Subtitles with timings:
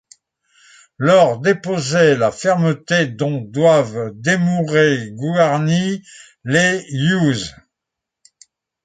[0.97, 6.01] Lors, déposay la fermeté dont doivent demourer guarnis
[6.43, 7.53] les iuges.